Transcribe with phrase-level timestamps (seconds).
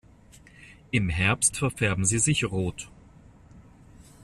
[0.89, 2.89] Im Herbst verfärben sie sich rot.